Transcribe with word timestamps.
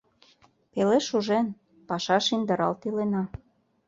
Пеле 0.71 0.97
шужен, 1.07 1.47
пашаш 1.87 2.25
индыралт 2.35 2.79
илена. 2.87 3.23